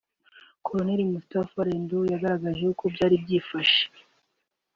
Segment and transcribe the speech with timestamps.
[0.65, 3.83] Colonel Moustapha Ledru yagaragaje uko byari byifashe